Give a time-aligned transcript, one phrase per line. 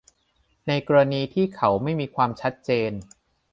[0.67, 2.91] ในกรณีที่เขาไม่มีความชัดเจน